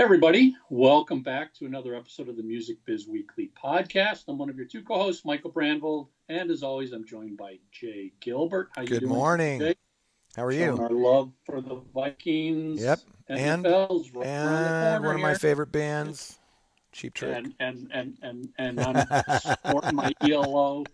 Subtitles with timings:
[0.00, 4.24] everybody, welcome back to another episode of the Music Biz Weekly podcast.
[4.28, 8.10] I'm one of your two co-hosts, Michael Brandvold, and as always, I'm joined by Jay
[8.18, 8.70] Gilbert.
[8.74, 9.00] How you doing?
[9.00, 9.60] Good doing, morning.
[9.60, 9.74] Jay?
[10.34, 10.74] How are you?
[10.78, 12.82] Our love for the Vikings.
[12.82, 13.00] Yep.
[13.28, 16.38] And, right and one of my favorite bands,
[16.92, 17.36] Cheap Trick.
[17.36, 19.06] And and and and, and I'm
[19.38, 20.84] sporting my ELO.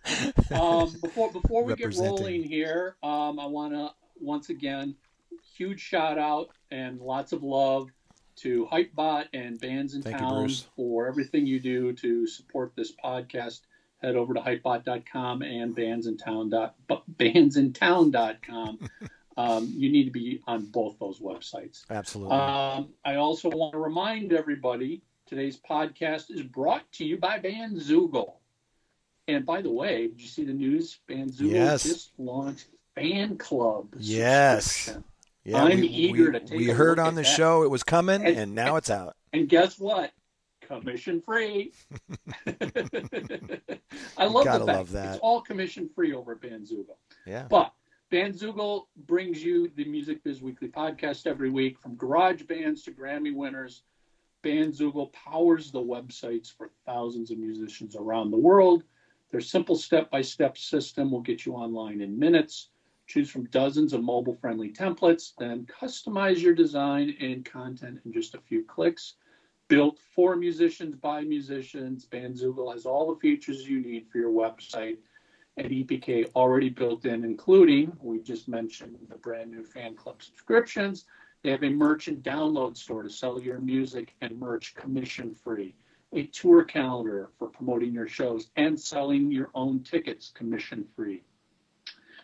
[0.51, 4.97] Um, before before we get rolling here, um, I want to once again
[5.55, 7.89] huge shout out and lots of love
[8.37, 12.91] to Hypebot and Bands in Thank Town you, for everything you do to support this
[12.91, 13.61] podcast.
[14.01, 16.71] Head over to hypebot.com and bandsintown.
[16.89, 18.79] bandsintown.com.
[19.37, 21.83] um, you need to be on both those websites.
[21.89, 22.35] Absolutely.
[22.35, 28.33] Um, I also want to remind everybody today's podcast is brought to you by Bandzoogle.
[29.27, 30.99] And by the way, did you see the news?
[31.09, 31.83] Bandzoogle yes.
[31.83, 33.95] just launched fan club.
[33.97, 34.95] Yes.
[35.47, 36.57] Yeah, I'm we, eager we, to take.
[36.57, 37.27] We heard on the that.
[37.27, 39.15] show it was coming, and, and now it's out.
[39.31, 40.11] And guess what?
[40.59, 41.71] Commission free.
[44.17, 45.13] I love gotta the fact love that.
[45.13, 46.97] It's all commission free over at Bandzoogle.
[47.25, 47.47] Yeah.
[47.49, 47.71] But
[48.11, 53.33] Bandzoogle brings you the Music Biz Weekly podcast every week, from garage bands to Grammy
[53.33, 53.83] winners.
[54.43, 58.83] Bandzoogle powers the websites for thousands of musicians around the world.
[59.31, 62.69] Their simple step-by-step system will get you online in minutes
[63.07, 68.35] Choose from dozens of mobile friendly templates, then customize your design and content in just
[68.35, 69.15] a few clicks.
[69.69, 74.97] Built for musicians by musicians, Bandzoogle has all the features you need for your website
[75.55, 81.05] and EPK already built in, including, we just mentioned the brand new fan club subscriptions.
[81.43, 85.75] They have a merchant download store to sell your music and merch commission free,
[86.11, 91.23] a tour calendar for promoting your shows and selling your own tickets commission free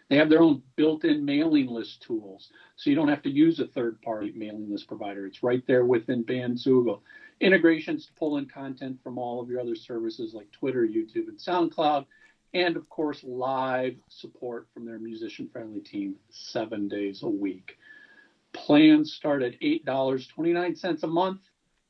[0.09, 3.67] they have their own built-in mailing list tools, so you don't have to use a
[3.67, 5.25] third-party mailing list provider.
[5.25, 6.99] It's right there within Bandzoogle.
[7.39, 11.37] Integrations to pull in content from all of your other services like Twitter, YouTube, and
[11.37, 12.05] SoundCloud,
[12.53, 17.77] and of course, live support from their musician-friendly team seven days a week.
[18.51, 21.41] Plans start at $8.29 a month,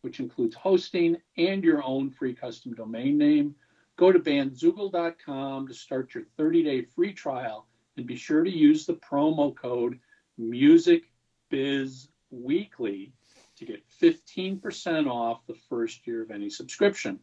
[0.02, 3.56] which includes hosting and your own free custom domain name.
[3.97, 8.93] Go to bandzoogle.com to start your 30-day free trial and be sure to use the
[8.93, 9.99] promo code
[10.39, 13.11] MusicBizWeekly
[13.55, 17.19] to get 15% off the first year of any subscription.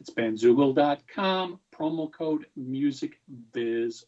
[0.00, 4.04] It's bandzoogle.com, promo code MusicBizWeekly.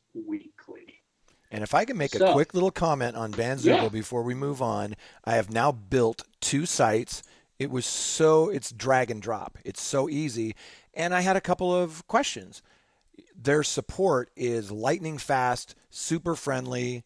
[1.51, 3.89] And if I can make so, a quick little comment on Bandzoogle yeah.
[3.89, 7.23] before we move on, I have now built two sites.
[7.59, 9.59] It was so, it's drag and drop.
[9.65, 10.57] It's so easy.
[10.93, 12.63] And I had a couple of questions
[13.35, 17.05] their support is lightning fast, super friendly.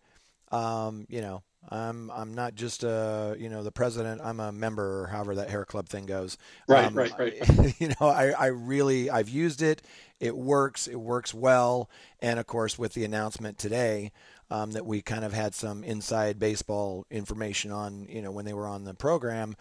[0.50, 4.20] Um, you know, I'm I'm not just a you know the president.
[4.22, 6.38] I'm a member, or however that hair club thing goes.
[6.66, 7.74] Right, um, right, right.
[7.80, 9.82] you know, I I really I've used it.
[10.18, 10.86] It works.
[10.88, 11.90] It works well.
[12.20, 14.12] And of course, with the announcement today.
[14.52, 18.52] Um, that we kind of had some inside baseball information on, you know, when they
[18.52, 19.54] were on the program.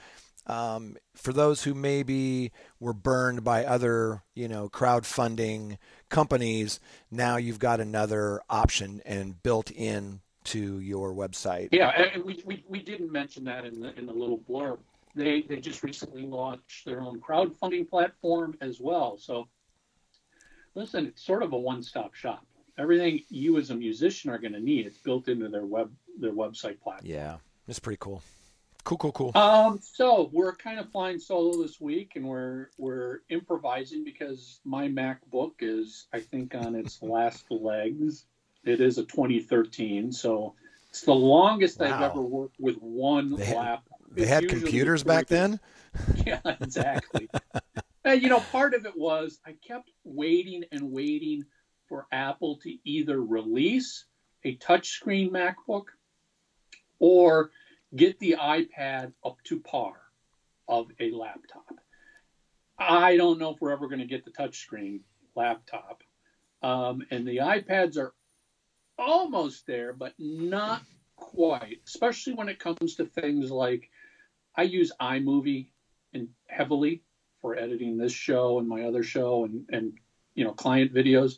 [0.47, 5.77] Um, for those who maybe were burned by other, you know, crowdfunding
[6.09, 6.79] companies,
[7.11, 11.69] now you've got another option and built in to your website.
[11.71, 14.79] Yeah, and we, we, we didn't mention that in the in the little blurb.
[15.15, 19.17] They they just recently launched their own crowdfunding platform as well.
[19.17, 19.47] So
[20.75, 22.45] listen, it's sort of a one-stop shop.
[22.77, 26.31] Everything you as a musician are going to need, it's built into their web their
[26.31, 27.01] website platform.
[27.03, 28.23] Yeah, it's pretty cool.
[28.89, 29.31] Cool, cool, cool.
[29.35, 34.87] Um, so we're kind of flying solo this week, and we're we're improvising because my
[34.87, 38.25] MacBook is, I think, on its last legs.
[38.63, 40.55] It is a 2013, so
[40.89, 41.85] it's the longest wow.
[41.85, 43.83] I've ever worked with one they laptop.
[44.07, 45.59] Had, they had computers back then.
[46.25, 47.29] Yeah, exactly.
[48.03, 51.45] and you know, part of it was I kept waiting and waiting
[51.87, 54.05] for Apple to either release
[54.43, 55.85] a touchscreen MacBook
[56.97, 57.51] or
[57.95, 59.93] get the iPad up to par
[60.67, 61.79] of a laptop.
[62.77, 65.01] I don't know if we're ever going to get the touchscreen
[65.35, 66.03] laptop.
[66.61, 68.13] Um, and the iPads are
[68.97, 70.83] almost there, but not
[71.15, 73.89] quite, especially when it comes to things like
[74.55, 75.67] I use iMovie
[76.13, 77.03] and heavily
[77.41, 79.93] for editing this show and my other show and, and
[80.35, 81.37] you know client videos.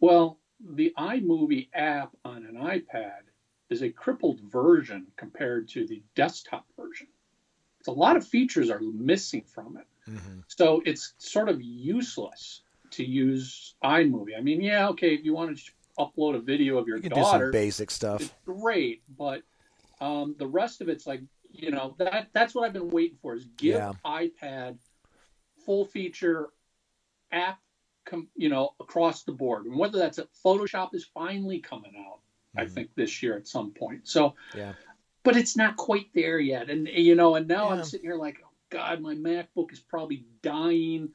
[0.00, 3.27] Well, the iMovie app on an iPad
[3.70, 7.06] is a crippled version compared to the desktop version.
[7.80, 9.86] It's a lot of features are missing from it.
[10.10, 10.40] Mm-hmm.
[10.48, 12.62] So it's sort of useless
[12.92, 14.36] to use iMovie.
[14.36, 17.50] I mean, yeah, okay, if you want to upload a video of your you daughter,
[17.50, 18.34] basic stuff.
[18.44, 19.42] great, but
[20.00, 21.20] um, the rest of it's like
[21.50, 23.92] you know that that's what I've been waiting for is give Yeah.
[24.04, 24.78] iPad
[25.64, 26.48] full feature
[27.32, 27.58] app,
[28.06, 32.20] com, you know, across the board, and whether that's at Photoshop is finally coming out.
[32.58, 32.74] I Mhm.
[32.74, 34.08] think this year at some point.
[34.08, 34.74] So, Yeah.
[35.22, 37.74] but it's not quite there yet, and you know, and now Yeah.
[37.74, 41.14] I'm sitting here like, oh God, my MacBook is probably dying.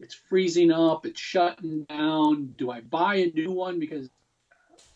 [0.00, 1.06] It's freezing up.
[1.06, 2.54] It's shutting down.
[2.56, 4.08] Do I buy a new one because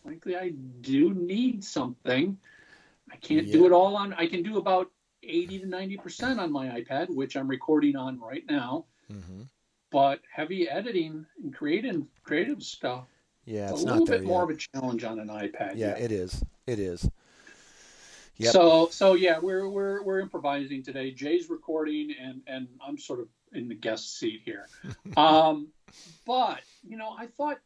[0.03, 0.51] frankly, I
[0.81, 2.39] do need something.
[3.11, 4.13] I can't do it all on.
[4.15, 4.91] I can do about
[5.23, 8.87] eighty to ninety percent on my iPad, which I'm recording on right now.
[9.09, 9.43] hmm
[9.91, 13.09] But heavy editing and creating creative stuff,
[13.49, 14.51] Yeah, it's a little bit more yet.
[14.51, 15.73] of a challenge on an iPad.
[15.77, 16.01] Yeah, yet.
[16.03, 16.45] it is.
[16.67, 17.09] It is.
[18.37, 18.53] Yep.
[18.53, 21.13] So so yeah, we're we're we're improvising today.
[21.13, 24.67] Jay's recording and and I'm sort of in the guest seat here.
[25.17, 25.69] um,
[26.27, 27.59] but you know, I thought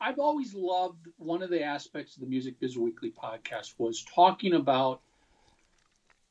[0.00, 4.52] I've always loved one of the aspects of the Music Biz Weekly podcast was talking
[4.52, 5.00] about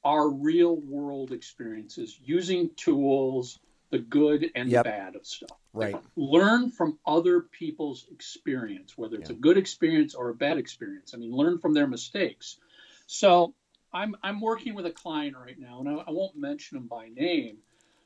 [0.03, 3.59] our real world experiences, using tools,
[3.91, 4.83] the good and Yep.
[4.83, 5.57] the bad of stuff.
[5.73, 5.95] Right.
[6.15, 9.35] Learn from other people's experience, whether it's Yeah.
[9.35, 11.13] a good experience or a bad experience.
[11.13, 12.59] I mean, learn from their mistakes.
[13.07, 13.53] So
[13.93, 17.09] I'm I'm working with a client right now, and I, I won't mention them by
[17.09, 17.57] name,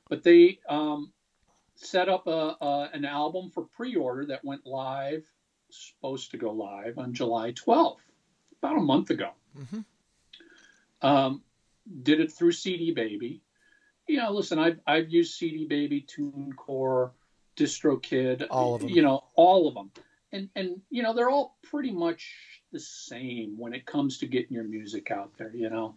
[0.09, 1.11] but they um,
[1.75, 5.25] set up a, a an album for pre-order that went live,
[5.69, 8.01] supposed to go live on July 12th,
[8.61, 9.31] about a month ago.
[9.57, 9.85] Mhm.
[11.01, 11.43] Um,
[12.03, 13.41] did it through CD Baby.
[14.09, 17.11] You know, listen, I've I've used CD Baby, TuneCore,
[17.55, 18.89] DistroKid, All of them.
[18.89, 19.91] You know, all of them,
[20.31, 22.33] and and you know they're all pretty much
[22.71, 25.51] the same when it comes to getting your music out there.
[25.53, 25.95] You know,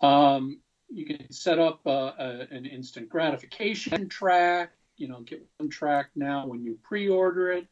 [0.00, 0.58] um,
[0.90, 4.72] you can set up uh, a, an instant gratification track.
[4.96, 7.68] You know, get one track now when you pre-order it,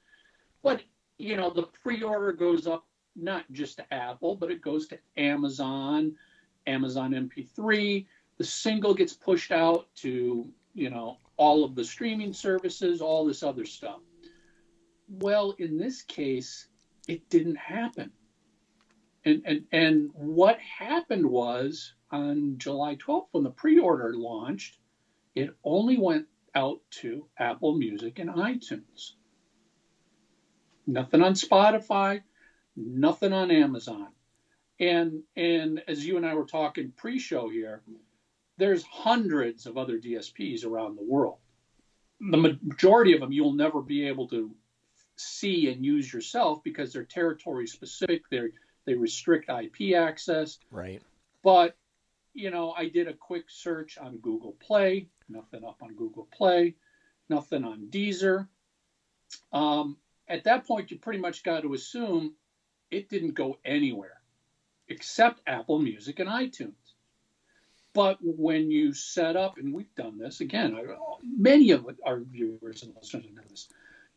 [0.63, 0.83] but
[1.19, 6.15] you know the pre-order goes up not just to Apple, but it goes to Amazon,
[6.69, 8.07] Amazon MP3.
[8.41, 13.43] The single gets pushed out to you know all of the streaming services, all this
[13.43, 14.01] other stuff.
[15.11, 16.67] Well, in this case,
[17.07, 18.13] it didn't happen.
[19.27, 24.79] And and and what happened was on July 12th when the pre-order launched,
[25.35, 29.17] it only went out to Apple Music and iTunes.
[30.87, 32.23] Nothing on Spotify,
[32.75, 34.09] nothing on Amazon.
[34.79, 37.83] And and as you and I were talking pre-show here,
[38.61, 41.39] there's hundreds of other DSPs around the world.
[42.21, 44.55] The majority of them you'll never be able to
[45.17, 48.23] see and use yourself because they're territory specific.
[48.31, 48.51] They
[48.85, 50.59] they restrict IP access.
[50.71, 51.03] Right.
[51.43, 51.77] But
[52.35, 55.09] you know, I did a quick search on Google Play.
[55.29, 56.75] Nothing up on Google Play.
[57.31, 58.47] Nothing on Deezer.
[59.53, 59.97] Um,
[60.29, 62.35] at that point, you pretty much got to assume
[62.91, 64.21] it didn't go anywhere
[64.89, 66.75] except Apple Music and iTunes.
[67.93, 70.79] But when you set up, and we've done this again,
[71.23, 73.69] many of our viewers and listeners know this.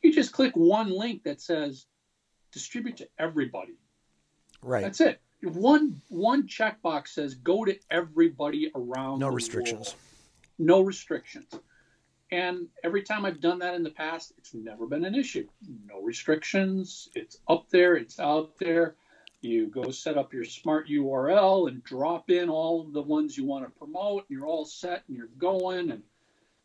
[0.03, 1.85] You just click one link that says
[2.51, 3.73] distribute to everybody.
[4.61, 4.81] Right.
[4.81, 5.19] That's it.
[5.41, 9.19] One one checkbox says go to everybody around.
[9.19, 9.89] No restrictions.
[9.89, 9.95] world.
[10.59, 11.47] No restrictions.
[12.31, 15.47] And every time I've done that in the past, it's never been an issue.
[15.85, 17.09] No restrictions.
[17.15, 17.95] It's up there.
[17.95, 18.95] It's out there.
[19.43, 23.45] You go set up your smart URL and drop in all of the ones you
[23.45, 24.25] want to promote.
[24.29, 25.91] And you're all set and you're going.
[25.91, 26.03] And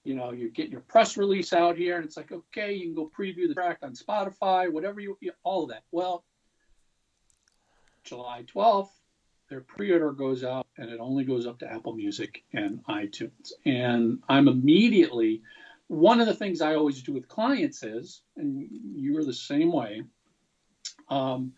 [0.05, 1.97] you know you're getting your press release out here.
[1.97, 5.64] And it's like okay, you can go preview the track on Spotify, whatever you, all
[5.64, 5.83] of that.
[5.91, 6.25] Well,
[8.05, 8.91] July 12th,
[9.50, 13.52] their pre-order goes out and it only goes up to Apple Music and iTunes.
[13.67, 15.43] And I'm immediately
[15.88, 19.73] one of the things I always do with clients is, and you are the same
[19.73, 20.02] way.
[21.09, 21.52] Um,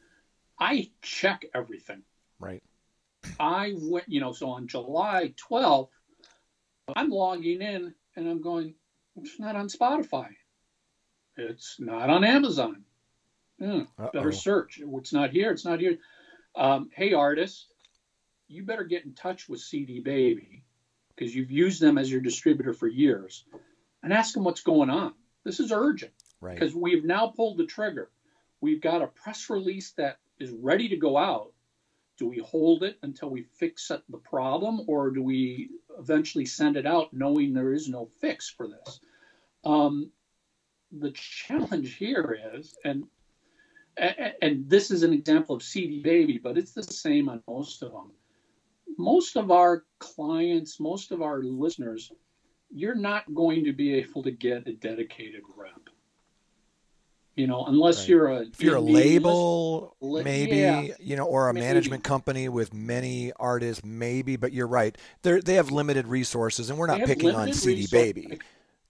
[0.60, 2.02] I check everything.
[2.38, 2.62] Right.
[3.38, 5.88] I went, you know, so on July 12th,
[6.94, 8.74] I'm logging in and I'm going,
[9.16, 10.28] it's not on Spotify.
[11.36, 12.84] It's not on Amazon.
[13.62, 13.86] Uh-oh.
[14.12, 14.80] better search.
[14.82, 15.50] It's not here.
[15.50, 15.98] It's not here.
[16.56, 17.66] Um, hey, artist,
[18.48, 20.64] you better get in touch with CD Baby
[21.14, 23.44] because you've used them as your distributor for years
[24.02, 25.12] and ask them what's going on.
[25.44, 26.58] This is urgent Right.
[26.58, 28.10] because we've now pulled the trigger.
[28.62, 31.52] We've got a press release that is ready to go out.
[32.18, 36.86] Do we hold it until we fix the problem, or do we eventually send it
[36.86, 39.00] out knowing there is no fix for this?
[39.64, 40.10] Um,
[40.92, 43.04] the challenge here is, and
[43.96, 47.92] and this is an example of CD Baby, but it's the same on most of
[47.92, 48.12] them.
[48.98, 52.12] Most of our clients, most of our listeners,
[52.70, 55.88] you're not going to be able to get a dedicated rep.
[57.36, 58.08] You know, unless Right.
[58.08, 61.64] you're a If you're a label, maybe yeah, you know, or a maybe.
[61.64, 64.36] management company with many artists, maybe.
[64.36, 67.90] But you're right; they they have limited resources, and we're not picking on CD resource-
[67.90, 68.38] Baby.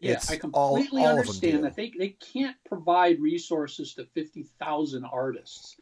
[0.01, 5.05] Yeah, It's I completely all them understand that they, they can't provide resources to 50,000
[5.05, 5.77] artists.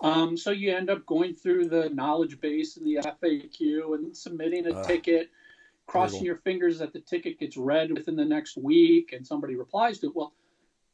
[0.00, 4.66] Um, so you end up going through the knowledge base and the FAQ and submitting
[4.66, 4.84] a Ugh.
[4.84, 5.30] ticket,
[5.86, 6.26] crossing Brutal.
[6.26, 10.08] your fingers that the ticket gets read within the next week and somebody replies to
[10.08, 10.16] it.
[10.16, 10.32] Well,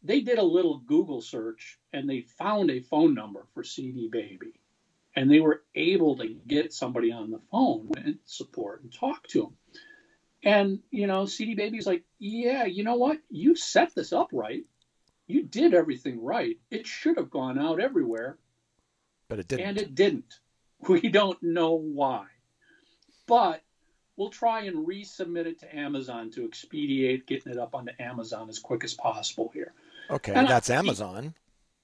[0.02, 4.52] they did a little Google search and they found a phone number for CD Baby.
[5.16, 9.42] And they were able to get somebody on the phone and support and talk to
[9.42, 9.56] them.
[10.44, 13.18] And, you know, CD Baby's like, yeah, you know what?
[13.28, 14.64] You set this up right.
[15.26, 16.56] You did everything right.
[16.70, 18.38] It should have gone out everywhere,
[19.28, 19.66] But it didn't.
[19.66, 20.38] and it didn't.
[20.88, 22.26] We don't know why.
[23.26, 23.62] But
[24.16, 28.60] we'll try and resubmit it to Amazon to expedite getting it up onto Amazon as
[28.60, 29.72] quick as possible here.
[30.10, 31.34] Okay, and I- that's Amazon.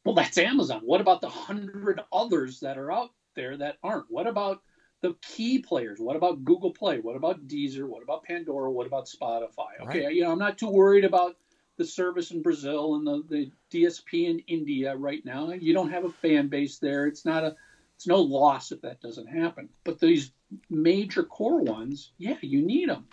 [0.05, 0.83] Well, that's Amazon.
[0.85, 4.11] What about the hundred others that are out there that aren't?
[4.11, 4.63] What about
[5.01, 5.99] the key players?
[5.99, 6.99] What about Google Play?
[7.01, 7.89] What about Deezer?
[7.89, 8.71] What about Pandora?
[8.71, 9.81] What about Spotify?
[9.81, 11.37] Okay, you know, I'm not too worried about
[11.77, 15.51] the service in Brazil and the, the DSP in India right now.
[15.53, 17.07] You don't have a fan base there.
[17.07, 17.57] It's not a
[17.97, 19.69] it's no loss if that doesn't happen.
[19.85, 20.33] But these
[20.69, 23.07] major core ones, yeah, you need them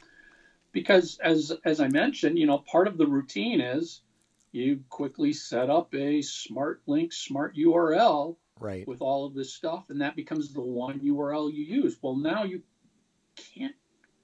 [0.72, 4.02] because as as I mentioned, you know, part of the routine is
[4.52, 8.88] you quickly set up a smart link, smart URL Right.
[8.88, 11.98] with all of this stuff, and that becomes the one URL you use.
[12.02, 12.62] Well, now you
[13.36, 13.76] can't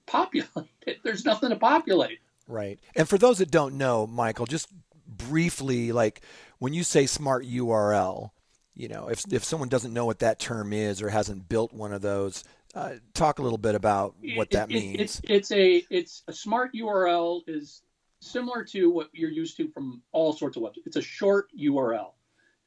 [0.05, 0.99] populate it.
[1.03, 2.19] There's nothing to populate.
[2.47, 2.79] Right.
[2.95, 4.69] And for those that don't know, Michael, just
[5.07, 6.21] briefly, like
[6.59, 8.31] when you say smart URL,
[8.75, 11.91] you know, if if someone doesn't know what that term is or hasn't built one
[11.93, 12.43] of those,
[12.75, 14.99] uh, talk a little bit about what It- that it- means.
[15.01, 17.81] It's it's a it's a smart URL is
[18.19, 20.85] similar to what you're used to from all sorts of websites.
[20.85, 22.13] It's a short URL.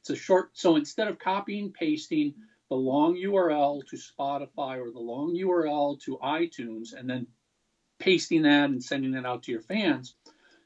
[0.00, 0.50] It's a short.
[0.54, 2.34] So instead of copying pasting
[2.68, 7.26] the long URL to Spotify or the long URL to iTunes and then
[7.98, 10.14] pasting that and sending it out to your fans,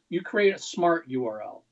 [0.08, 1.62] you create a smart URL.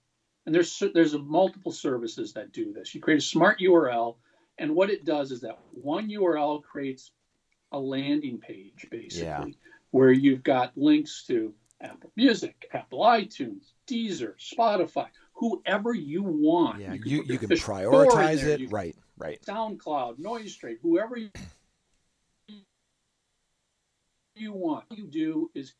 [0.46, 2.94] And there's there's multiple services that do this.
[2.94, 4.16] You create a smart URL,
[4.58, 7.12] and what it does is that one URL creates
[7.70, 9.44] a landing page basically Yeah.
[9.92, 16.80] where you've got links to Apple Music, Apple iTunes, Deezer, Spotify, whoever you want.
[16.80, 18.50] yeah, can you you can official store in prioritize there.
[18.50, 18.60] it.
[18.60, 18.96] You can Right.
[19.18, 19.42] Right.
[19.42, 21.30] SoundCloud, Noisetrade, whoever you,
[24.34, 24.84] you want.
[24.88, 25.74] What you do is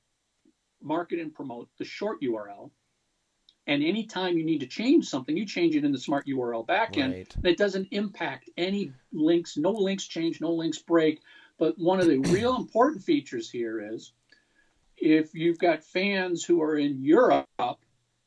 [0.83, 2.71] market and promote the short URL.
[3.69, 7.13] And anytime you need to change something, you change it in the smart URL backend.
[7.13, 7.35] Right.
[7.37, 9.57] And it doesn't impact any links.
[9.57, 11.21] No links change, no links break.
[11.59, 14.13] But one of the real important features here is
[15.03, 17.49] if you've got fans who are in Europe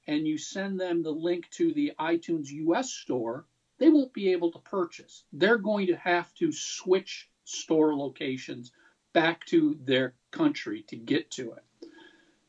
[0.08, 3.46] and you send them the link to the iTunes US store,
[3.78, 5.24] they won't be able to purchase.
[5.32, 8.74] They're going to have to switch store locations
[9.14, 11.64] back to their country to get to it.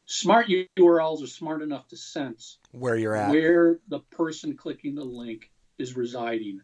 [0.07, 3.31] Smart URLs are smart enough to sense Where you're at.
[3.31, 6.63] where the person clicking the link is residing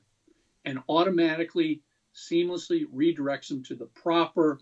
[0.65, 4.59] and automatically seamlessly redirects them to the proper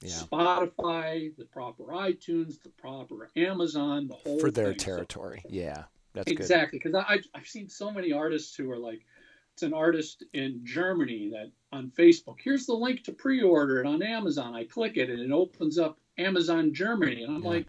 [0.00, 0.10] Yeah.
[0.14, 4.78] Spotify, the proper iTunes, the proper Amazon, the whole For their thing.
[4.78, 5.42] So- territory.
[5.48, 5.84] Yeah.
[6.12, 9.04] That's exactly, because I've, I've seen so many artists who are like,
[9.52, 14.02] it's an artist in Germany that on Facebook, here's the link to pre-order it on
[14.02, 14.54] Amazon.
[14.54, 17.48] I click it and it opens up Amazon Germany, and I'm Yeah.
[17.50, 17.66] like,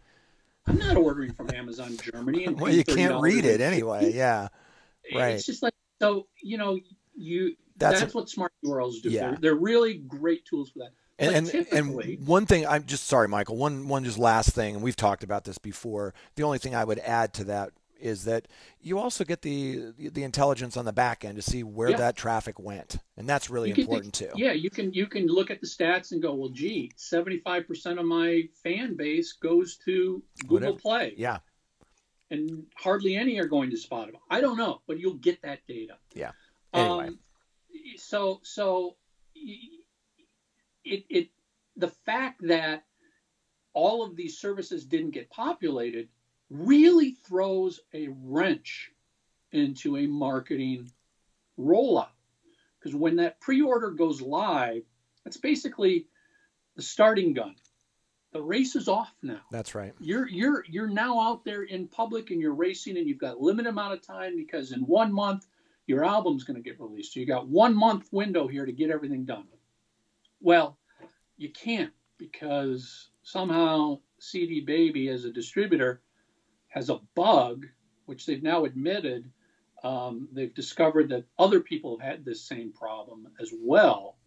[0.65, 2.45] I'm not ordering from Amazon Germany.
[2.45, 4.13] And Well, you can't read it anyway.
[4.13, 4.47] Yeah.
[5.13, 5.35] Right.
[5.35, 6.79] It's just like so, you know,
[7.15, 9.09] you That's that's, what smart URLs do.
[9.09, 9.21] Yeah.
[9.31, 10.91] They're, they're really great tools for that.
[11.19, 13.57] And, But and and one thing I'm just sorry, Michael.
[13.57, 16.13] One one just last thing, and we've talked about this before.
[16.35, 18.47] The only thing I would add to that is that
[18.79, 21.97] you also get the the intelligence on the back end to see where Yeah.
[21.97, 24.29] that traffic went, and that's really can- important too.
[24.35, 28.05] Yeah, you can you can look at the stats and go, well, gee, 75% of
[28.05, 30.77] my fan base goes to Google Whatever.
[30.77, 31.39] Play, Yeah.
[32.29, 34.19] and hardly any are going to Spotify.
[34.29, 35.97] I don't know, but you'll get that data.
[36.13, 36.33] Yeah.
[36.73, 37.07] Anyway.
[37.07, 37.19] Um,
[37.97, 38.97] so so
[40.87, 41.29] it it
[41.75, 42.83] the fact that
[43.73, 46.09] all of these services didn't get populated
[46.49, 48.91] really throws a wrench
[49.51, 50.89] into a marketing
[51.59, 52.07] rollout.
[52.79, 54.83] Because when that pre-order goes live
[55.27, 56.07] that's basically
[56.77, 57.53] the starting gun.
[58.31, 59.41] The race is off now.
[59.51, 59.93] That's right.
[59.99, 63.39] you're you're you're now out there in public and you're racing and you've got a
[63.39, 65.45] limited amount of time because in one month
[65.85, 67.13] your album's going to get released.
[67.13, 69.47] So you got one month window here to get everything done
[70.41, 70.77] well
[71.37, 76.01] you can't because somehow cd baby as a distributor
[76.69, 77.65] has a bug
[78.05, 79.29] which they've now admitted
[79.83, 84.17] um, they've discovered that other people have had this same problem as well.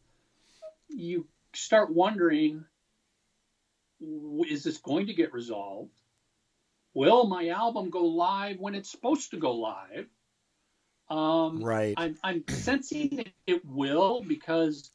[0.88, 2.64] You start wondering
[4.48, 5.92] is this going to get resolved?
[6.94, 10.06] Will my album go live when it's supposed to go live?
[11.10, 11.94] Um, right.
[11.96, 14.90] I'm, I'm sensing it will because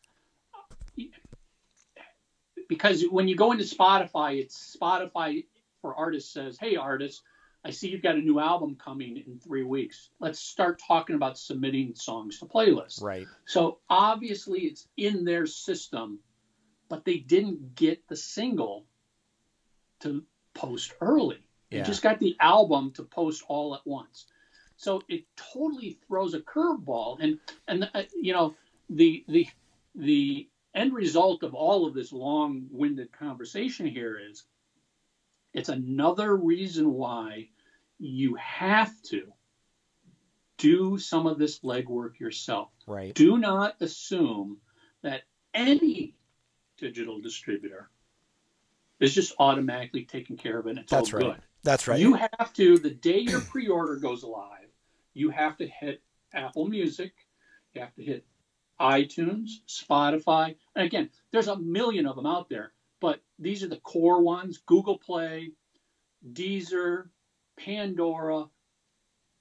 [2.68, 5.46] because when you go into Spotify, it's Spotify
[5.82, 7.22] for artists says, "Hey, artists,
[7.64, 10.10] I see you've got a new album coming in three weeks.
[10.20, 13.28] Let's start talking about submitting songs to playlists." Right.
[13.46, 16.20] So obviously, it's in their system,
[16.90, 18.86] but they didn't get the single
[20.02, 21.48] to post early.
[21.72, 24.26] They just got the album to post all at once.
[24.78, 28.56] So it totally throws a curveball, and and uh, you know
[28.90, 29.48] the the
[29.96, 34.44] the end result of all of this long-winded conversation here is
[35.54, 37.48] it's another reason why
[37.98, 39.32] you have to
[40.58, 42.70] do some of this legwork yourself.
[42.88, 43.14] Right.
[43.14, 44.58] Do not assume
[45.02, 45.22] that
[45.54, 46.16] any
[46.78, 47.90] digital distributor
[49.00, 50.72] is just automatically taking care of it.
[50.72, 51.36] And it's That's all right.
[51.36, 51.42] good.
[51.64, 52.00] That's right.
[52.00, 54.70] You have to, the day your pre order goes live,
[55.14, 56.02] you have to hit
[56.34, 57.14] Apple Music,
[57.74, 58.26] you have to hit
[58.80, 60.56] iTunes, Spotify.
[60.76, 64.60] And again, there's a million of them out there, but these are the core ones
[64.66, 65.52] Google Play,
[66.34, 67.10] Deezer,
[67.58, 68.46] Pandora.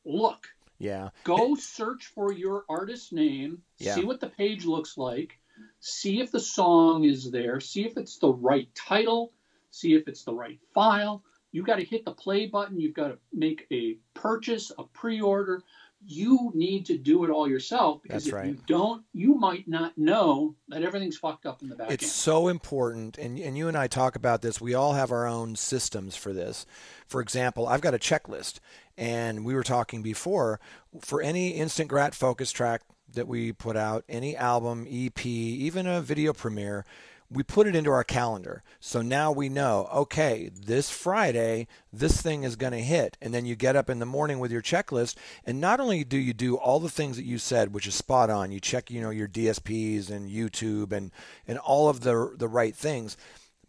[0.04, 0.46] Look,
[0.78, 1.10] yeah.
[1.24, 3.94] go search for your artist name, Yeah.
[3.94, 5.38] see what the page looks like,
[5.80, 9.32] see if the song is there, see if it's the right title,
[9.70, 11.24] see if it's the right file.
[11.52, 12.80] You got to hit the play button.
[12.80, 15.62] You've got to make a purchase, a pre-order.
[16.06, 18.46] You need to do it all yourself because That's if right.
[18.46, 22.12] you don't, you might not know that everything's fucked up in the back It's end.
[22.12, 24.60] so important, and, and you and I talk about this.
[24.60, 26.66] We all have our own systems for this.
[27.06, 28.60] For example, I've got a checklist,
[28.96, 30.60] and we were talking before
[31.00, 32.82] for any instant grat focus track
[33.12, 36.84] that we put out, any album, EP, even a video premiere,
[37.30, 38.62] we put it into our calendar.
[38.80, 43.16] So now we know, okay, this Friday, this thing is going to hit.
[43.20, 46.18] And then you get up in the morning with your checklist, and not only do
[46.18, 49.00] you do all the things that you said, which is spot on, you check, you
[49.00, 51.10] know, your DSPs and YouTube and
[51.46, 53.16] and all of the the right things,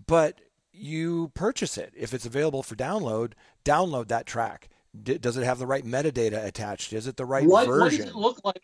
[0.05, 3.33] but you purchase it if it's available for download.
[3.63, 4.69] Download that track.
[5.03, 6.93] Does it have the right metadata attached?
[6.93, 8.61] Is it the right what, what does it look like?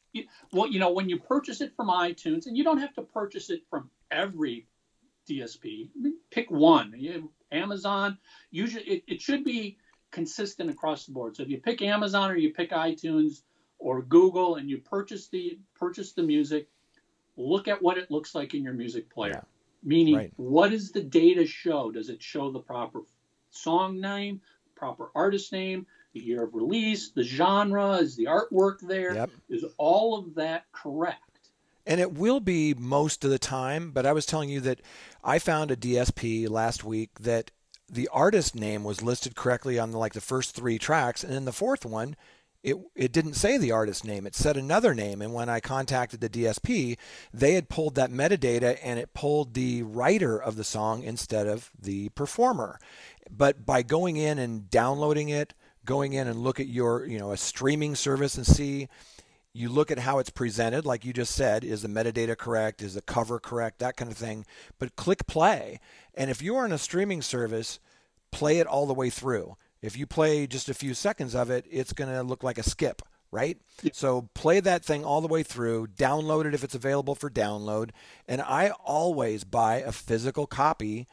[0.54, 3.50] Well, you know, when you purchase it from iTunes, and you don't have to purchase
[3.50, 4.66] it from every
[5.30, 5.90] DSP.
[5.90, 6.10] Mm-hmm.
[6.30, 6.94] Pick one.
[6.98, 8.18] You, Amazon.
[8.50, 9.78] Usually, it, it should be
[10.12, 11.36] consistent across the board.
[11.36, 13.42] So if you pick Amazon or you pick iTunes
[13.80, 16.68] or Google, and you purchase the purchase the music,
[17.36, 19.32] look at what it looks like in your music player.
[19.34, 19.42] Yeah.
[19.84, 20.34] Meaning, Right.
[20.36, 21.90] what does the data show?
[21.90, 23.02] Does it show the proper
[23.50, 24.42] song name,
[24.76, 27.94] proper artist name, the year of release, the genre?
[27.94, 29.16] Is the artwork there?
[29.16, 29.32] Yep.
[29.50, 31.31] Is all of that correct?
[31.86, 34.82] And it will be most of the time, but I was telling you that
[35.24, 37.52] I found a DSP last week that
[37.89, 41.52] the artist name was listed correctly on like the first three tracks, and in the
[41.52, 42.15] fourth one,
[42.63, 44.26] it it didn't say the artist name.
[44.26, 45.22] It said another name.
[45.22, 46.98] And when I contacted the DSP,
[47.34, 51.72] they had pulled that metadata and it pulled the writer of the song instead of
[51.80, 52.80] the performer.
[53.30, 55.54] But by going in and downloading it,
[55.86, 58.88] going in and look at your, you know, a streaming service and see
[59.54, 62.82] you look at how it's presented, like you just said, is the metadata correct?
[62.82, 63.80] Is the cover correct?
[63.80, 64.46] That kind of thing.
[64.80, 65.80] But click play.
[66.14, 67.80] And if you are in a streaming service,
[68.32, 69.58] play it all the way through.
[69.82, 72.64] If you play just a few seconds of it, it's going to look like a
[72.64, 73.58] skip, right?
[73.94, 77.90] So play that thing all the way through, download it if it's available for download.
[78.28, 81.08] And I always buy a physical copy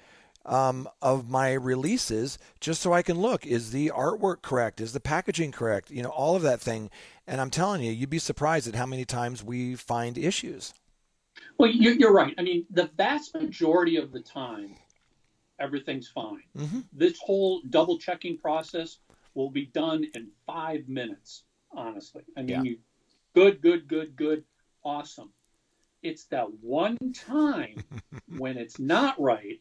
[0.45, 4.81] um, of my releases just so I can look is the artwork correct?
[4.81, 5.91] Is the packaging correct?
[5.91, 6.91] You know, all of that thing.
[7.29, 10.73] And I'm telling you, you'd be surprised at how many times we find issues.
[11.59, 12.35] Well, you- you're right.
[12.39, 14.77] I mean, the vast majority of the time,
[15.59, 16.43] everything's fine.
[16.57, 16.89] Mhm.
[16.91, 18.99] This whole double checking process
[19.35, 22.25] will be done in five minutes, honestly.
[22.35, 22.63] I mean, Yeah.
[22.63, 22.81] you,
[23.35, 24.43] good, good, good, good,
[24.83, 25.35] awesome.
[26.03, 27.77] It's that one time
[28.39, 29.61] when it's not right.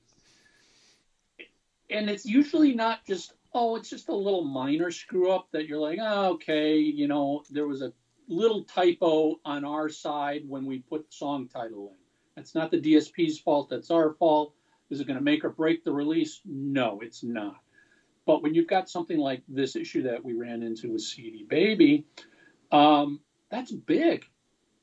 [1.90, 5.80] And it's usually not just, oh, it's just a little minor screw up that you're
[5.80, 7.94] like, oh, okay, you know, there was a
[8.28, 11.98] little typo on our side when we put the song title in.
[12.36, 13.70] That's not the DSP's fault.
[13.70, 14.54] That's our fault.
[14.90, 16.42] Is it going to make or break the release?
[16.46, 17.58] No, it's not.
[18.26, 22.06] But when you've got something like this issue that we ran into with CD Baby,
[22.72, 24.26] um, that's big.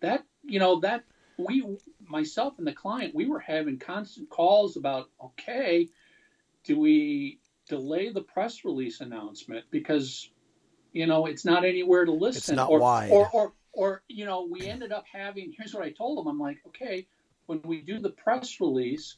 [0.01, 1.05] That you know that
[1.39, 1.65] we
[2.07, 5.89] myself and the client we were having constant calls about okay,
[6.65, 10.31] do we delay the press release announcement because
[10.95, 12.39] You know, it's not anywhere to listen.
[12.39, 13.11] It's not or, wide.
[13.11, 15.53] Or, or, or, you know, we ended up having.
[15.59, 16.29] Here's what I told them.
[16.29, 17.07] I'm like, okay,
[17.47, 19.17] when we do the press release,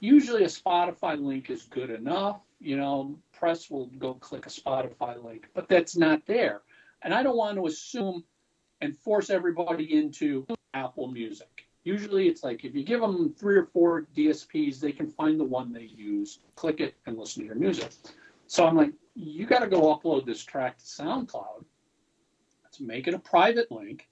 [0.00, 2.40] usually a Spotify link is good enough.
[2.60, 6.62] You know, press will go click a Spotify link, but that's not there.
[7.02, 8.24] And I don't want to assume
[8.80, 11.61] and force everybody into Apple Music.
[11.84, 15.44] Usually it's like if you give them three or four DSPs, they can find the
[15.44, 17.92] one they use, click it, and listen to your music.
[18.46, 21.64] So I'm like, you got to go upload this track to SoundCloud.
[22.62, 24.08] Let's make it a private link.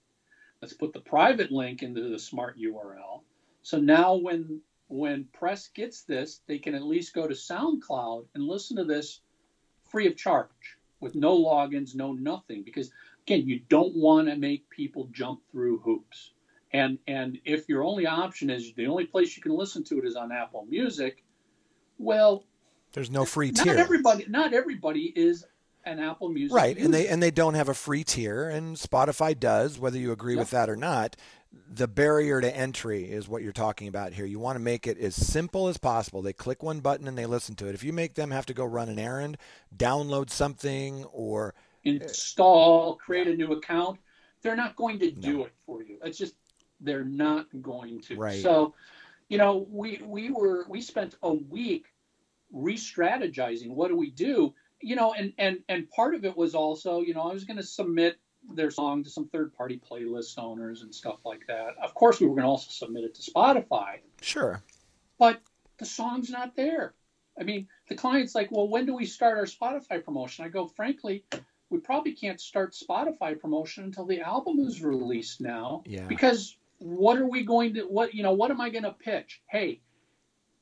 [0.61, 3.22] Let's put the private link into the smart URL.
[3.62, 8.42] So now when when press gets this, they can at least go to SoundCloud and
[8.42, 9.20] listen to this
[9.85, 12.62] free of charge with no logins, no nothing.
[12.64, 12.90] Because
[13.24, 16.33] again, you don't want to make people jump through hoops.
[16.72, 20.04] And and if your only option is the only place you can listen to it
[20.04, 21.24] is on Apple Music,
[21.98, 22.44] well,
[22.92, 23.76] there's no free not tier.
[23.76, 25.44] everybody not everybody is
[25.85, 29.38] an Apple Music right, and they and they don't have a free tier, and Spotify
[29.38, 31.16] does, whether you agree with that or not.
[31.68, 34.24] The barrier to entry is what you're talking about here.
[34.24, 36.22] You want to make it as simple as possible.
[36.22, 37.74] They click one button and they listen to it.
[37.74, 39.37] If you make them have to go run an errand,
[39.76, 43.98] download something, or install, create a new account,
[44.42, 45.98] they're not going to do it for you.
[46.04, 46.35] It's just
[46.80, 48.16] they're not going to.
[48.16, 48.42] Right.
[48.42, 48.74] So,
[49.28, 51.86] you know, we we were we spent a week
[52.52, 53.70] re-strategizing.
[53.70, 54.54] What do we do?
[54.80, 57.58] You know, and and and part of it was also, you know, I was going
[57.58, 58.18] to submit
[58.54, 61.74] their song to some third-party playlist owners and stuff like that.
[61.82, 64.62] Of course, we were going to also submit it to Spotify, sure,
[65.18, 65.40] but
[65.78, 66.94] the song's not there.
[67.38, 70.66] I mean, the client's like, "Well, when do we start our Spotify promotion?" I go,
[70.66, 71.24] "Frankly,
[71.70, 75.82] we probably can't start Spotify promotion until the album is released now.
[75.86, 76.06] Yeah.
[76.06, 79.40] Because what are we going to what you know, what am I going to pitch?
[79.48, 79.80] Hey,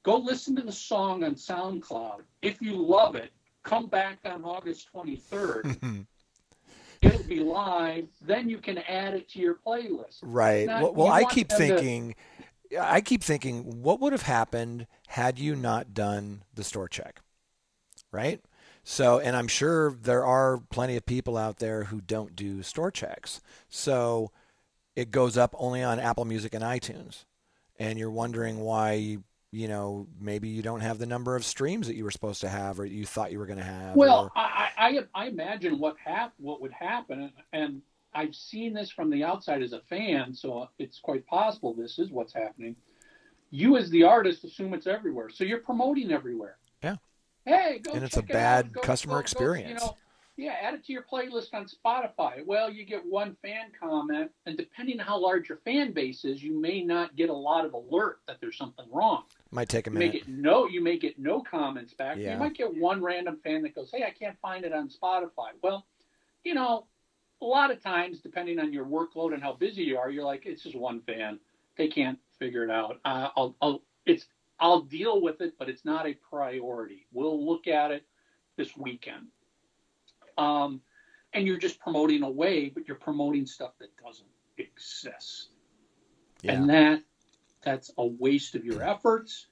[0.02, 2.20] go listen to the song on SoundCloud.
[2.42, 3.30] If you love it,
[3.62, 5.78] come back on August 23rd.
[5.80, 6.00] Hmm.
[7.00, 10.18] It'll be live, then you can add it to your playlist.
[10.20, 10.66] right.
[10.66, 12.16] Not- well, well I keep them to- thinking,
[12.78, 17.20] I keep thinking, what would have happened had you not done the store check,
[18.10, 18.40] right?
[18.82, 22.90] So, and I'm sure there are plenty of people out there who don't do store
[22.90, 23.40] checks.
[23.68, 24.32] So,
[24.98, 27.24] it goes up only on Apple Music and iTunes,
[27.78, 29.18] and you're wondering why.
[29.50, 32.50] You know, maybe you don't have the number of streams that you were supposed to
[32.50, 33.96] have, or you thought you were going to have.
[33.96, 37.80] Well, or- I, I, I imagine what hap- what would happen, and
[38.12, 42.10] I've seen this from the outside as a fan, so it's quite possible this is
[42.10, 42.76] what's happening.
[43.50, 46.58] You, as the artist, assume it's everywhere, so you're promoting everywhere.
[46.84, 46.96] Yeah.
[47.46, 48.74] Hey, go And it's a it bad.
[48.74, 49.68] Go- customer go- go, experience.
[49.80, 49.96] you know,
[50.38, 52.46] yeah, add it to your playlist on Spotify.
[52.46, 56.40] Well, you get one fan comment, and depending on how large your fan base is,
[56.40, 59.24] you may not get a lot of alert that there's something wrong.
[59.50, 60.04] might take a minute.
[60.04, 62.18] You may get no, you may get no comments back.
[62.18, 62.34] Yeah.
[62.34, 65.50] You might get one random fan that goes, "Hey, I can't find it on Spotify."
[65.60, 65.84] Well,
[66.44, 66.86] you know,
[67.42, 70.46] a lot of times, depending on your workload and how busy you are, you're like,
[70.46, 71.40] "It's just one fan.
[71.76, 73.00] They can't figure it out.
[73.04, 74.26] Uh, I'll, I'll, it's,
[74.60, 77.06] I'll deal with it, but it's not a priority.
[77.12, 78.06] We'll look at it
[78.56, 79.26] this weekend."
[80.38, 80.80] Um,
[81.34, 85.50] and you're just promoting away, but you're promoting stuff that doesn't exist.
[86.42, 86.52] Yeah.
[86.52, 87.02] and that
[87.62, 89.46] that's a waste of your efforts.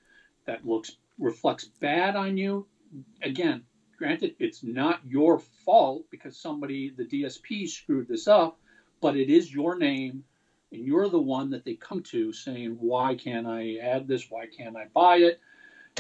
[0.47, 2.67] That looks reflects bad on you.
[3.23, 3.65] Again
[3.97, 8.59] granted it's not your fault because somebody the dsp screwed this up
[9.01, 10.23] but it is your name
[10.73, 14.31] and you're the one that they come to saying why can't i add this?
[14.31, 15.41] Why can't i buy it?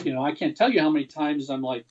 [0.04, 1.86] You know i can't tell you how many times i'm like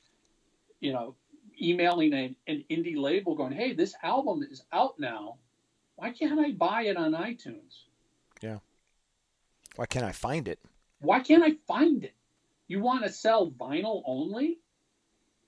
[0.80, 1.16] you know
[1.62, 5.36] emailing an, an indie label going hey this album is out now
[5.96, 7.84] why can't i buy it on itunes
[8.42, 8.60] Yeah.
[9.76, 10.60] Why can't I find it?
[11.00, 12.14] why can't I find it?
[12.68, 14.58] You want to sell vinyl only?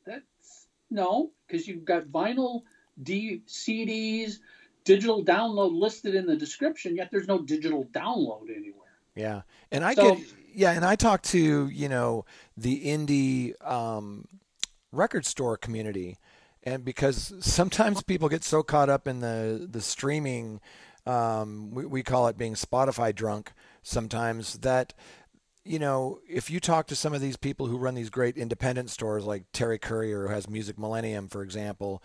[0.05, 2.63] That's no, because you've got vinyl
[3.01, 4.39] D CDs,
[4.83, 8.93] digital download listed in the description, yet there's no digital download anywhere.
[9.15, 9.41] Yeah,
[9.71, 12.25] and I So- get yeah, and I talk to you know
[12.57, 14.27] the indie um,
[14.97, 16.17] record store community,
[16.63, 20.59] and because sometimes people get so caught up in the the streaming,
[21.05, 23.53] um, we, we call it being Spotify drunk.
[23.83, 24.93] Sometimes that
[25.63, 28.89] you know if you talk to some of these people who run these great independent
[28.89, 32.01] stores like Terry Currier who has Music Millennium for example.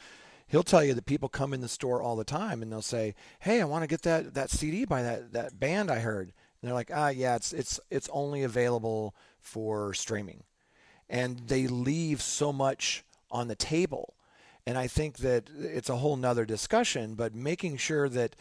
[0.47, 3.15] He'll tell you that people come in the store all the time and they'll say,
[3.41, 6.69] "Hey, I want to get that, that CD by that, that band I heard." And
[6.69, 10.45] they're like, ah, yeah, it's it's it's only available for streaming,
[11.09, 14.15] and they leave so much on the table.
[14.67, 18.37] And I think that it's a whole nother discussion, but making sure that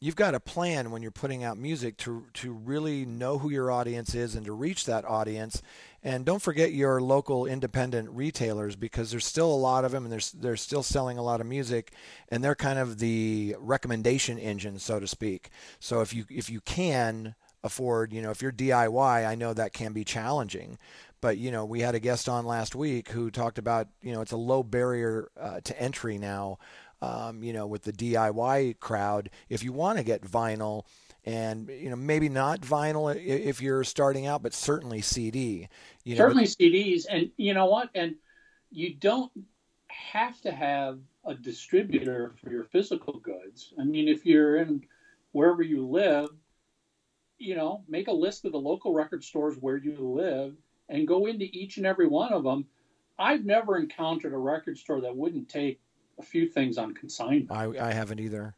[0.00, 3.70] you've got a plan when you're putting out music to to really know who your
[3.70, 5.62] audience is and to reach that audience.
[6.02, 10.12] And don't forget your local independent retailers because there's still a lot of them and
[10.12, 11.92] they're, they're still selling a lot of music
[12.28, 15.50] and they're kind of the recommendation engine, so to speak.
[15.80, 19.72] So if you if you can afford, you know, if you're DIY, I know that
[19.72, 20.78] can be challenging.
[21.20, 24.20] But you know, we had a guest on last week who talked about, you know,
[24.20, 26.58] it's a low barrier uh, to entry now
[27.02, 30.84] um, you know, with the DIY crowd, if you want to get vinyl,
[31.24, 35.68] and you know maybe not vinyl if you're starting out, but certainly CD.
[36.04, 38.14] You certainly CDs, and you know what, and
[38.70, 39.32] you don't
[39.88, 43.74] have to have a distributor for your physical goods.
[43.78, 44.84] I mean, if you're in
[45.32, 46.28] wherever you live,
[47.38, 50.54] you know, make a list of the local record stores where you live
[50.88, 52.66] and go into each and every one of them.
[53.18, 55.80] I've never encountered a record store that wouldn't take
[56.18, 57.50] a few things on consignment.
[57.50, 58.54] I, I haven't either.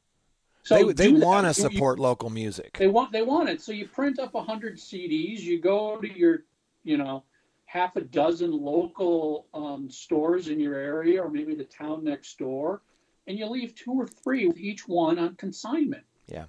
[0.64, 2.76] So they, they want to support you, local music.
[2.78, 3.62] They want they want it.
[3.62, 5.40] So you print up a hundred CDs.
[5.40, 6.40] You go to your,
[6.84, 7.24] you know,
[7.64, 12.82] half a dozen local um, stores in your area, or maybe the town next door,
[13.26, 16.04] and you leave two or three with each one on consignment.
[16.26, 16.44] Yeah.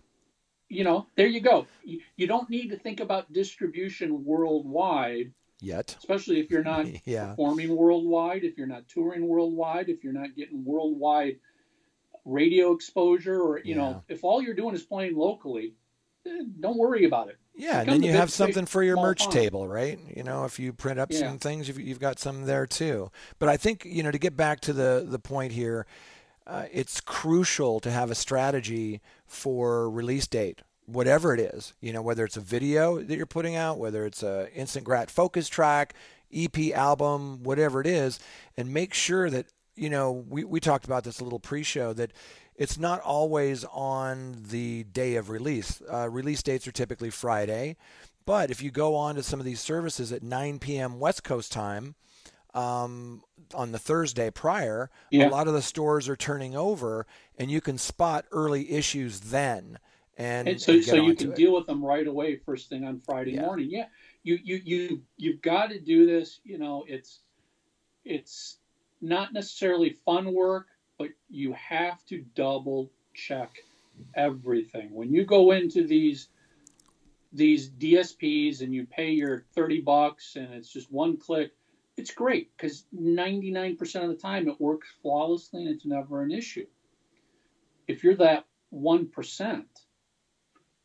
[0.68, 1.66] You know, there you go.
[1.84, 5.96] You, you don't need to think about distribution worldwide yet.
[5.98, 7.30] Especially if you're not yeah.
[7.30, 11.40] performing worldwide, if you're not touring worldwide, if you're not getting worldwide
[12.26, 13.78] radio exposure, or you yeah.
[13.78, 15.74] know, if all you're doing is playing locally,
[16.26, 17.38] eh, don't worry about it.
[17.56, 20.00] Yeah, and then you have something for your merch table, right?
[20.16, 21.20] You know, if you print up yeah.
[21.20, 23.12] some things, you've, you've got some there too.
[23.38, 25.86] But I think you know to get back to the the point here,
[26.48, 30.62] uh, it's crucial to have a strategy for release date
[30.92, 34.24] whatever it is, you know, whether it's a video that you're putting out, whether it's
[34.24, 35.94] a instant grat focus track,
[36.34, 38.20] EP album, whatever it is,
[38.58, 42.12] and make sure that, you know, we, we talked about this a little pre-show that
[42.56, 45.82] it's not always on the day of release.
[45.92, 47.78] Uh, release dates are typically Friday,
[48.26, 51.00] but if you go on to some of these services at 9 p.m.
[51.00, 51.96] West Coast time,
[52.54, 53.24] um,
[53.54, 55.28] on the Thursday prior, yeah.
[55.28, 57.06] a lot of the stores are turning over,
[57.38, 59.80] and you can spot early issues then
[60.20, 61.36] and, and so and so you can it.
[61.36, 63.42] deal with them right away first thing on Friday yeah.
[63.42, 63.70] morning.
[63.72, 63.86] Yeah,
[64.22, 66.42] you you you you've got to do this.
[66.44, 67.22] You know, it's
[68.04, 68.58] it's
[69.02, 73.56] not necessarily fun work, but you have to double check
[74.16, 76.30] everything when you go into these
[77.32, 81.52] these DSPs and you pay your 30 bucks and it's just one click,
[81.96, 86.66] it's great because 99% of the time it works flawlessly and it's never an issue.
[87.88, 89.64] If you're that 1%,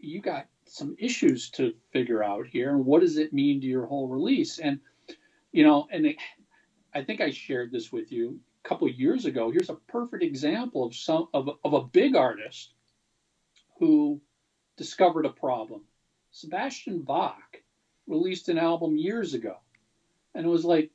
[0.05, 3.87] you got some issues to figure out here and what does it mean to your
[3.87, 4.59] whole release?
[4.59, 4.81] And
[5.53, 6.17] you know and it,
[6.93, 9.51] i think i shared this with you a couple years ago.
[9.51, 12.73] Here's a perfect example of some of, of a big artist
[13.79, 14.21] who
[14.77, 15.83] discovered a problem.
[16.31, 17.61] Sebastian bach
[18.07, 19.57] released an album years ago
[20.35, 20.91] and it was like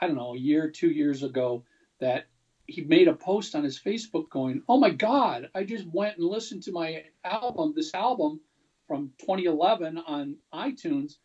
[0.00, 1.64] i don't know a year two years ago
[2.00, 2.26] that
[2.72, 6.26] he made a post on his Facebook going, "Oh my God, I just went and
[6.26, 8.40] listened to my album, this album
[8.88, 11.16] from 2011 on iTunes,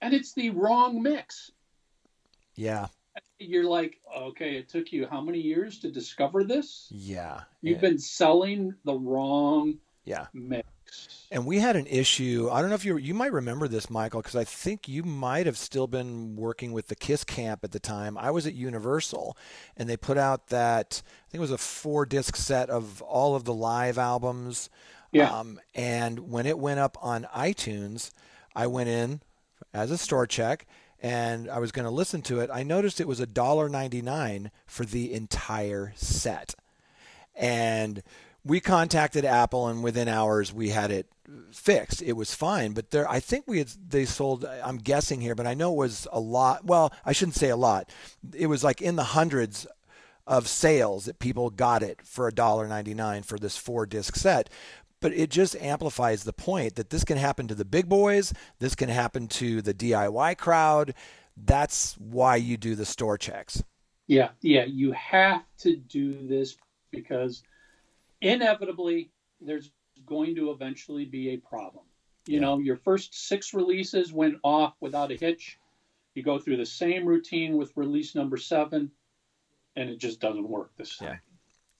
[0.00, 1.52] and it's the wrong mix."
[2.54, 2.88] Yeah.
[3.38, 6.88] You're like, okay, it took you how many years to discover this?
[6.90, 7.42] Yeah.
[7.62, 7.88] You've yeah.
[7.88, 10.26] been selling the wrong yeah.
[10.32, 10.67] mix.
[11.30, 12.48] And we had an issue.
[12.50, 15.44] I don't know if you you might remember this, Michael, because I think you might
[15.44, 18.16] have still been working with the Kiss Camp at the time.
[18.16, 19.36] I was at Universal,
[19.76, 23.36] and they put out that I think it was a four disc set of all
[23.36, 24.70] of the live albums.
[25.12, 25.30] Yeah.
[25.30, 28.10] Um, and when it went up on iTunes,
[28.56, 29.20] I went in
[29.74, 30.66] as a store check
[31.00, 32.50] and I was going to listen to it.
[32.52, 36.54] I noticed it was a dollar ninety nine for the entire set,
[37.34, 38.02] and
[38.44, 41.06] we contacted Apple, and within hours we had it
[41.52, 42.02] fixed.
[42.02, 44.44] It was fine, but there, I think we had they sold.
[44.44, 46.64] I'm guessing here, but I know it was a lot.
[46.64, 47.90] Well, I shouldn't say a lot.
[48.34, 49.66] It was like in the hundreds
[50.26, 54.16] of sales that people got it for a dollar ninety nine for this four disc
[54.16, 54.50] set.
[55.00, 58.32] But it just amplifies the point that this can happen to the big boys.
[58.58, 60.92] This can happen to the DIY crowd.
[61.36, 63.62] That's why you do the store checks.
[64.08, 66.56] Yeah, yeah, you have to do this
[66.90, 67.42] because
[68.20, 69.10] inevitably
[69.40, 69.70] there's
[70.08, 71.84] going to eventually be a problem.
[72.26, 72.40] You yeah.
[72.40, 75.58] know, your first six releases went off without a hitch.
[76.14, 78.90] You go through the same routine with release number seven,
[79.76, 81.08] and it just doesn't work this time.
[81.08, 81.16] Yeah.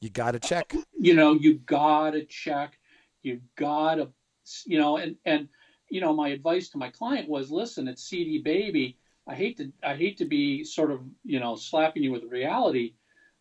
[0.01, 0.75] You got to check.
[0.99, 2.79] You know, you got to check.
[3.23, 4.09] You got to,
[4.65, 5.49] you know, and and
[5.91, 8.97] you know, my advice to my client was, listen, it's CD baby.
[9.27, 12.95] I hate to I hate to be sort of you know slapping you with reality,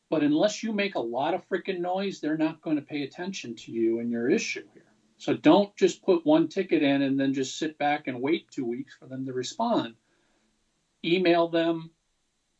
[0.09, 3.55] but unless you make a lot of freaking noise, they're not going to pay attention
[3.55, 4.83] to you and your issue here.
[5.17, 8.65] So don't just put one ticket in and then just sit back and wait two
[8.65, 9.95] weeks for them to respond.
[11.03, 11.89] Email them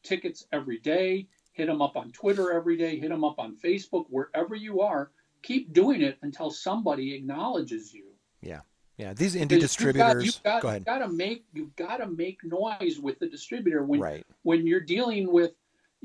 [0.04, 4.06] tickets every day, hit them up on Twitter every day, hit them up on Facebook,
[4.10, 5.12] wherever you are.
[5.44, 8.06] Keep doing it until somebody acknowledges you.
[8.42, 8.62] Yeah.
[8.98, 10.26] Yeah, these indie distributors.
[10.26, 10.80] You've got, you've got, go ahead.
[10.82, 14.26] You've got to make you've got to make noise with the distributor when right.
[14.42, 15.52] when you're dealing with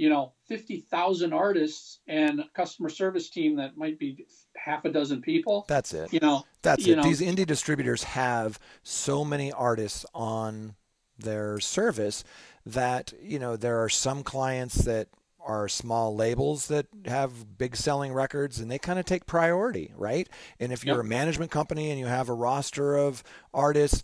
[0.03, 5.23] you know 50,000 artists and a customer service team that might be half a dozen
[5.23, 5.65] people.
[5.69, 6.13] That's it.
[6.13, 6.45] You know.
[6.61, 6.97] That's you it.
[6.97, 10.75] know- These indie distributors have so many artists on
[11.17, 12.25] their service
[12.67, 15.07] that, you know, there are some clients that
[15.45, 20.29] are small labels that have big selling records and they kind of take priority, right?
[20.59, 21.05] And if you're Yep.
[21.05, 23.23] a management company and you have a roster of
[23.55, 24.03] artists,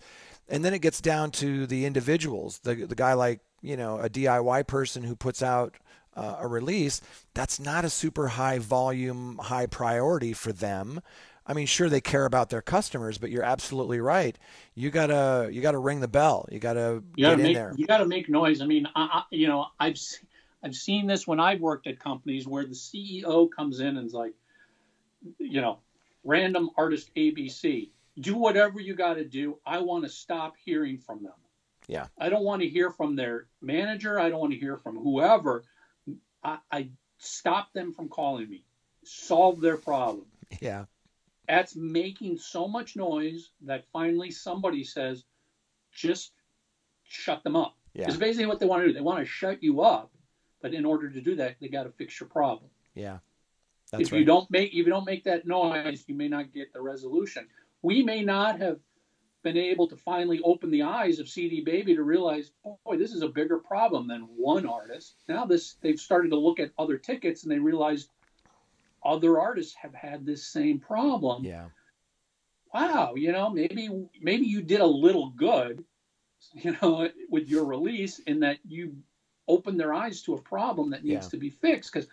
[0.48, 4.08] and then it gets down to the individuals, the the guy like, you know, a
[4.08, 5.74] DIY person who puts out
[6.18, 7.00] uh, a release,
[7.34, 11.00] that's not a super high volume, high priority for them.
[11.46, 14.36] I mean, sure they care about their customers, but you're absolutely right.
[14.74, 16.46] You gotta you gotta ring the bell.
[16.52, 17.72] You gotta You got get to in make there.
[17.76, 18.60] you got to make noise.
[18.60, 19.98] I mean, I, I, you know, I've
[20.62, 24.12] I've seen this when I've worked at companies where the CEO comes in and is
[24.12, 24.34] like,
[25.38, 25.78] you know,
[26.24, 29.58] random artist ABC, do whatever you got to do.
[29.64, 31.32] I want to stop hearing from them.
[31.86, 32.06] Yeah.
[32.18, 34.20] I don't want to hear from their manager.
[34.20, 35.64] I don't want to hear from whoever.
[36.42, 38.64] I, I stop them from calling me.
[39.04, 40.26] Solve their problem.
[40.60, 40.84] Yeah,
[41.48, 45.24] That's making so much noise that finally somebody says,
[45.92, 46.32] just
[47.04, 47.76] shut them up.
[47.94, 48.94] yeah, It's basically what they want to do.
[48.94, 50.10] They want to shut you up,
[50.62, 52.70] but in order to do that, they got to fix your problem.
[52.94, 53.18] yeah.
[53.90, 54.18] That's if right.
[54.18, 57.46] you don't make if you don't make that noise, you may not get the resolution.
[57.80, 58.80] We may not have
[59.42, 63.22] been able to finally open the eyes of CD Baby to realize, boy, this is
[63.22, 65.14] a bigger problem than one artist.
[65.28, 68.10] Now this they've started to look at other tickets and they realized
[69.04, 71.66] other artists have had this same problem yeah,
[72.74, 73.88] wow, you know, maybe
[74.20, 75.84] maybe you did a little good,
[76.52, 78.96] you know, with your release in that you
[79.46, 81.30] opened their eyes to a problem that needs Yeah.
[81.30, 81.92] to be fixed.
[81.92, 82.08] Because,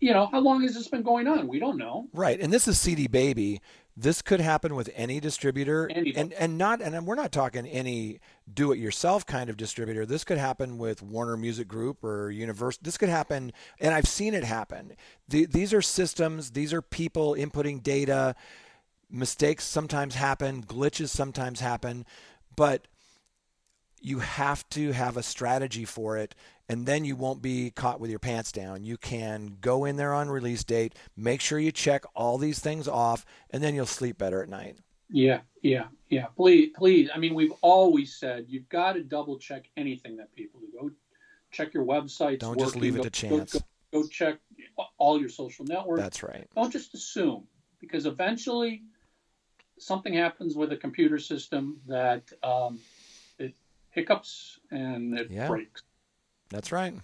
[0.00, 1.46] you know, how long has this been going on?
[1.46, 2.08] We don't know.
[2.14, 2.40] right.
[2.40, 3.60] And this is CD Baby.
[3.96, 6.16] This could happen with any distributor, Anybody.
[6.16, 8.20] and and not and we're not talking any
[8.52, 10.06] do-it-yourself kind of distributor.
[10.06, 12.80] This could happen with Warner Music Group or Universal.
[12.82, 14.94] This could happen, and I've seen it happen.
[15.28, 16.52] The, these are systems.
[16.52, 18.36] These are people inputting data.
[19.10, 20.62] Mistakes sometimes happen.
[20.62, 22.06] Glitches sometimes happen,
[22.56, 22.86] but
[24.00, 26.34] you have to have a strategy for it
[26.70, 28.84] and then you won't be caught with your pants down.
[28.84, 32.86] You can go in there on release date, make sure you check all these things
[32.86, 34.78] off, and then you'll sleep better at night.
[35.08, 36.26] Yeah, yeah, yeah.
[36.36, 37.10] Please, please.
[37.12, 40.68] I mean, we've always said you've got to double check anything that people do.
[40.80, 40.90] Go
[41.50, 42.38] check your websites.
[42.38, 43.52] Don't just leave it Go- to chance.
[43.54, 43.58] Go,
[43.92, 44.38] go, go check
[44.96, 46.00] all your social networks.
[46.02, 46.46] That's right.
[46.54, 47.48] don't just assume
[47.80, 48.84] because eventually
[49.76, 52.78] something happens with a computer system that um,
[53.40, 53.54] it
[53.90, 55.48] hiccups and it Yeah.
[55.48, 55.82] breaks
[56.50, 56.94] That's right.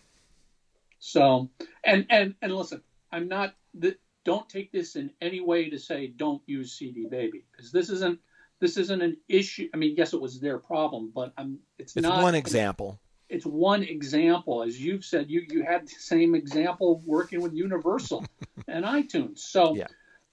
[0.99, 1.49] so
[1.85, 2.83] and and and listen
[3.13, 7.45] i'm not th- don't take this in any way to say don't use cd baby
[7.53, 8.19] because this isn't
[8.61, 12.03] this isn't an issue i mean yes it was their problem but i'm it's, It's
[12.03, 12.99] not one example.
[13.29, 18.25] it's one example as you've said you you had the same example working with universal
[18.69, 19.87] and itunes so Yeah.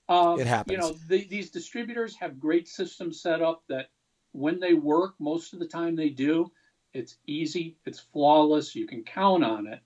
[0.10, 0.72] uh, It happens.
[0.72, 3.90] you know the, these distributors have great systems set up that
[4.32, 6.52] when they work most of the time they do
[6.94, 9.80] it's easy it's flawless you can count on it.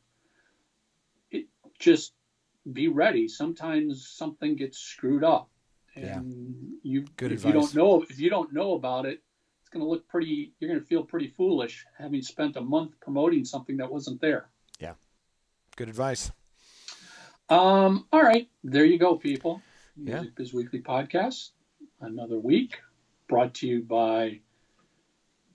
[1.32, 1.46] It
[1.80, 2.14] just
[2.72, 3.28] be ready.
[3.28, 5.50] Sometimes something gets screwed up.
[5.96, 6.18] Yeah.
[6.18, 9.24] and you Good if you don't know if you don't know about it
[9.62, 12.92] it's going to look pretty you're going to feel pretty foolish having spent a month
[13.02, 14.48] promoting something that wasn't there.
[14.80, 14.94] Yeah.
[15.76, 16.32] Good advice.
[17.50, 18.48] um all right.
[18.64, 19.62] There you go people.
[19.96, 20.18] Yeah.
[20.18, 21.50] music biz weekly podcast.
[22.00, 22.78] Another week
[23.28, 24.42] brought to you by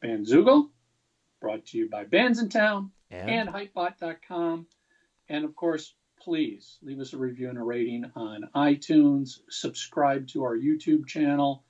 [0.03, 0.71] bandzoogle
[1.42, 4.66] brought to you by Bandsintown And, and hypebot.com.
[5.28, 10.44] And of course, please leave us a review and a rating on iTunes, subscribe to
[10.44, 11.64] our YouTube channel,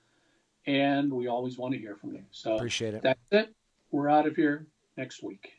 [0.67, 2.23] and we always want to hear from you.
[2.31, 3.03] So appreciate it.
[3.03, 3.53] that's it.
[3.91, 5.53] We're out of here next week.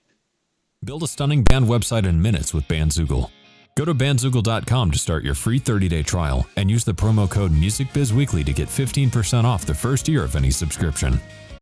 [0.84, 3.30] Build a stunning band website in minutes with Bandzoogle.
[3.76, 8.46] Go to bandzoogle.com to start your free 30-day trial and use the promo code MusicBizWeekly
[8.46, 11.20] to get 15% off the first year of any subscription.